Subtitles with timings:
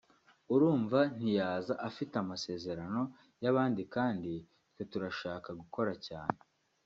[0.53, 3.01] urumva ntiyaza afite amasezerano
[3.43, 4.31] y’abandi kandi
[4.71, 6.37] twe turashaka gukora cyane